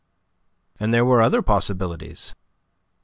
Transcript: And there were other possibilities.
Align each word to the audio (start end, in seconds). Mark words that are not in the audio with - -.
And 0.79 0.91
there 0.91 1.05
were 1.05 1.21
other 1.21 1.43
possibilities. 1.43 2.33